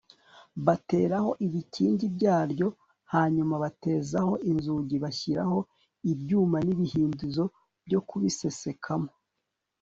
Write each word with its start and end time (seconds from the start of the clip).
bateraho 0.65 1.31
ibikingi 1.45 2.05
byaryo 2.15 2.67
hanyuma 3.13 3.53
bateraho 3.63 4.33
inzugi 4.51 4.95
bashyiraho 5.03 5.57
ibyuma 6.11 6.57
n' 6.65 6.71
ibihindizo 6.73 7.43
byo 7.87 7.99
kubisesekamo 8.07 9.09